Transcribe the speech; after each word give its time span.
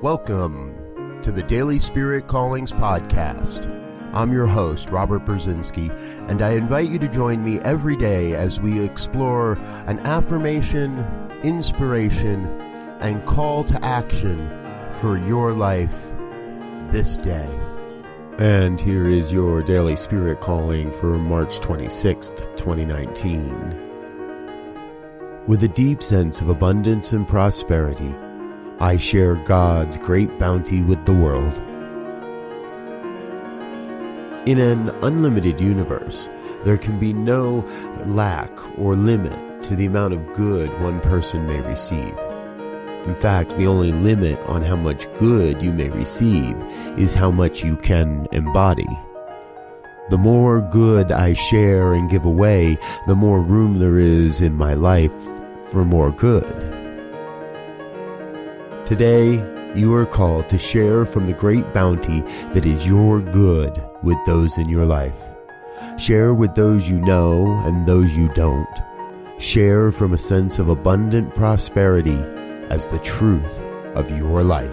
Welcome 0.00 1.20
to 1.24 1.32
the 1.32 1.42
Daily 1.42 1.80
Spirit 1.80 2.28
Callings 2.28 2.70
Podcast. 2.70 3.66
I'm 4.14 4.32
your 4.32 4.46
host, 4.46 4.90
Robert 4.90 5.24
Brzezinski, 5.24 5.90
and 6.30 6.40
I 6.40 6.52
invite 6.52 6.88
you 6.88 7.00
to 7.00 7.08
join 7.08 7.44
me 7.44 7.58
every 7.62 7.96
day 7.96 8.34
as 8.34 8.60
we 8.60 8.78
explore 8.78 9.54
an 9.88 9.98
affirmation, 10.06 11.04
inspiration, 11.42 12.46
and 13.00 13.26
call 13.26 13.64
to 13.64 13.84
action 13.84 14.48
for 15.00 15.18
your 15.18 15.52
life 15.52 16.12
this 16.92 17.16
day. 17.16 17.50
And 18.38 18.80
here 18.80 19.04
is 19.04 19.32
your 19.32 19.64
Daily 19.64 19.96
Spirit 19.96 20.40
Calling 20.40 20.92
for 20.92 21.18
March 21.18 21.58
26th, 21.58 22.56
2019. 22.56 25.44
With 25.48 25.64
a 25.64 25.68
deep 25.68 26.04
sense 26.04 26.40
of 26.40 26.50
abundance 26.50 27.10
and 27.10 27.26
prosperity, 27.26 28.14
I 28.80 28.96
share 28.96 29.34
God's 29.34 29.98
great 29.98 30.38
bounty 30.38 30.82
with 30.82 31.04
the 31.04 31.12
world. 31.12 31.60
In 34.46 34.60
an 34.60 34.90
unlimited 35.02 35.60
universe, 35.60 36.28
there 36.64 36.78
can 36.78 37.00
be 37.00 37.12
no 37.12 37.66
lack 38.06 38.50
or 38.78 38.94
limit 38.94 39.62
to 39.64 39.74
the 39.74 39.86
amount 39.86 40.14
of 40.14 40.32
good 40.32 40.70
one 40.80 41.00
person 41.00 41.44
may 41.44 41.60
receive. 41.62 42.16
In 43.04 43.16
fact, 43.16 43.56
the 43.56 43.66
only 43.66 43.90
limit 43.90 44.38
on 44.46 44.62
how 44.62 44.76
much 44.76 45.12
good 45.14 45.60
you 45.60 45.72
may 45.72 45.88
receive 45.88 46.56
is 46.96 47.14
how 47.14 47.32
much 47.32 47.64
you 47.64 47.76
can 47.76 48.28
embody. 48.30 48.86
The 50.10 50.18
more 50.18 50.60
good 50.60 51.10
I 51.10 51.34
share 51.34 51.94
and 51.94 52.08
give 52.08 52.24
away, 52.24 52.78
the 53.08 53.16
more 53.16 53.40
room 53.42 53.80
there 53.80 53.98
is 53.98 54.40
in 54.40 54.54
my 54.54 54.74
life 54.74 55.12
for 55.70 55.84
more 55.84 56.12
good. 56.12 56.77
Today, 58.88 59.34
you 59.74 59.92
are 59.92 60.06
called 60.06 60.48
to 60.48 60.56
share 60.56 61.04
from 61.04 61.26
the 61.26 61.34
great 61.34 61.74
bounty 61.74 62.22
that 62.54 62.64
is 62.64 62.86
your 62.86 63.20
good 63.20 63.78
with 64.02 64.16
those 64.24 64.56
in 64.56 64.66
your 64.66 64.86
life. 64.86 65.12
Share 65.98 66.32
with 66.32 66.54
those 66.54 66.88
you 66.88 66.96
know 66.96 67.44
and 67.66 67.86
those 67.86 68.16
you 68.16 68.28
don't. 68.28 68.66
Share 69.36 69.92
from 69.92 70.14
a 70.14 70.16
sense 70.16 70.58
of 70.58 70.70
abundant 70.70 71.34
prosperity 71.34 72.18
as 72.70 72.86
the 72.86 72.98
truth 73.00 73.60
of 73.94 74.10
your 74.16 74.42
life. 74.42 74.72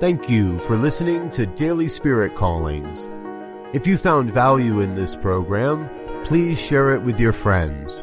Thank 0.00 0.30
you 0.30 0.56
for 0.60 0.78
listening 0.78 1.28
to 1.32 1.44
Daily 1.44 1.88
Spirit 1.88 2.34
Callings. 2.34 3.10
If 3.74 3.86
you 3.86 3.98
found 3.98 4.32
value 4.32 4.80
in 4.80 4.94
this 4.94 5.14
program, 5.14 5.90
please 6.24 6.58
share 6.58 6.94
it 6.94 7.02
with 7.02 7.20
your 7.20 7.34
friends. 7.34 8.02